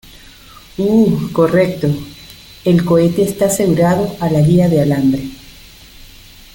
Uh, 0.79 1.31
correcto. 1.31 1.87
El 2.65 2.83
cohete 2.83 3.21
esta 3.21 3.45
asegurado 3.45 4.17
a 4.19 4.31
la 4.31 4.41
guia 4.41 4.67
de 4.67 4.81
alambre. 4.81 5.29